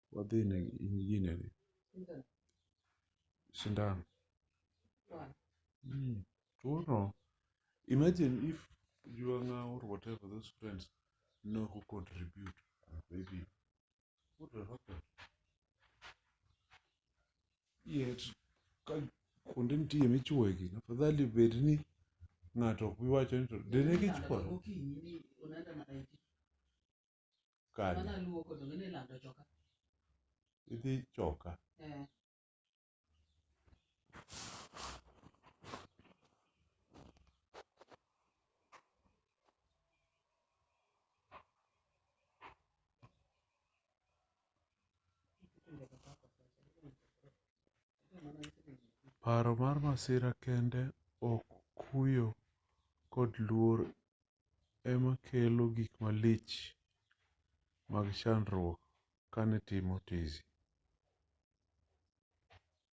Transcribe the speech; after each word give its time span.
paro 49.23 49.53
mar 49.61 49.79
masira 49.85 50.31
kende 50.43 50.81
ok 51.31 51.45
kuyo 51.79 52.27
kod 53.13 53.31
luor 53.47 53.79
emanekelo 54.91 55.63
gik 55.75 55.93
malich 56.03 56.53
amg 57.95 58.09
chandruok 58.19 58.79
kanitimo 59.33 59.95
tizi 60.07 60.43